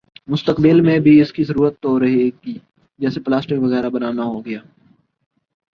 [0.27, 2.57] مستقبل میں بھی اس کی ضرورت تو رہے ہی گی
[2.99, 4.59] جیسے پلاسٹک وغیرہ بنا نا ہوگیا